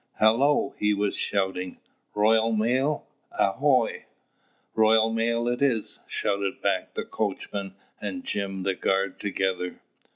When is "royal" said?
2.15-2.51, 4.73-5.13